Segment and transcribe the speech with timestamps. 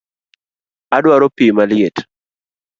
[0.97, 1.95] Adwaro pii maliet